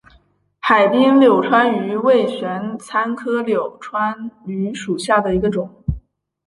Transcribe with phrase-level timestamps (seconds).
[0.59, 5.69] 海滨柳穿鱼为玄参科柳穿鱼属下的一个种。